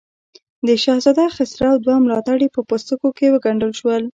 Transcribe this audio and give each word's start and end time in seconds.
د 0.67 0.69
شهزاده 0.83 1.25
خسرو 1.35 1.71
دوه 1.83 1.95
ملاتړي 2.05 2.47
په 2.55 2.61
پوستکو 2.67 3.09
کې 3.17 3.27
وګنډل 3.33 3.71
شول. 3.79 4.03